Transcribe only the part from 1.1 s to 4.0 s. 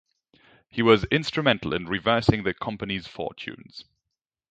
instrumental in reversing the company's fortunes.